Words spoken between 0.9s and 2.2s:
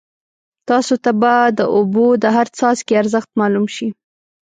ته به د اوبو